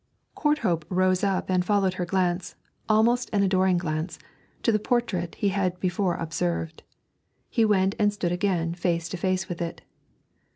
[0.35, 2.55] Courthope rose up and followed her glance,
[2.89, 4.17] almost an adoring glance,
[4.63, 6.81] to the portrait he had before observed.
[7.51, 9.83] He went and stood again face to face with it.